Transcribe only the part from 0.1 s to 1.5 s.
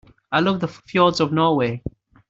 I love the fjords of